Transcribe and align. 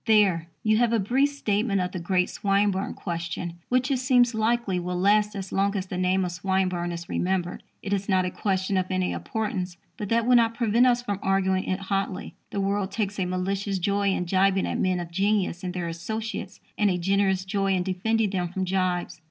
There 0.07 0.47
you 0.63 0.77
have 0.77 0.93
a 0.93 0.97
brief 0.99 1.29
statement 1.29 1.79
of 1.79 1.91
the 1.91 1.99
great 1.99 2.27
Swinburne 2.27 2.95
question, 2.95 3.59
which, 3.69 3.91
it 3.91 3.99
seems 3.99 4.33
likely, 4.33 4.79
will 4.79 4.99
last 4.99 5.35
as 5.35 5.51
long 5.51 5.75
as 5.77 5.85
the 5.85 5.95
name 5.99 6.25
of 6.25 6.31
Swinburne 6.31 6.91
is 6.91 7.07
remembered. 7.07 7.61
It 7.83 7.93
is 7.93 8.09
not 8.09 8.25
a 8.25 8.31
question 8.31 8.77
of 8.77 8.87
any 8.89 9.11
importance; 9.11 9.77
but 9.97 10.09
that 10.09 10.25
will 10.25 10.35
not 10.37 10.55
prevent 10.55 10.87
us 10.87 11.03
from 11.03 11.19
arguing 11.21 11.65
it 11.65 11.81
hotly. 11.81 12.33
The 12.49 12.59
world 12.61 12.89
takes 12.89 13.19
a 13.19 13.25
malicious 13.25 13.77
joy 13.77 14.07
in 14.09 14.25
jibing 14.25 14.65
at 14.65 14.79
men 14.79 14.99
of 14.99 15.11
genius 15.11 15.63
and 15.63 15.71
their 15.71 15.87
associates, 15.87 16.61
and 16.79 16.89
a 16.89 16.97
generous 16.97 17.45
joy 17.45 17.75
in 17.75 17.83
defending 17.83 18.31
them 18.31 18.47
from 18.47 18.65
jibes. 18.65 19.19